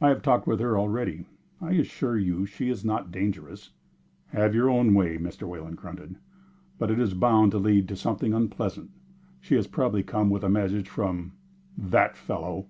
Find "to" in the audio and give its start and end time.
7.52-7.58, 7.86-7.94